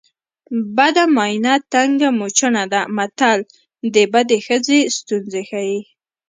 [0.77, 3.39] بده ماینه تنګه موچڼه ده متل
[3.93, 5.79] د بدې ښځې ستونزې ښيي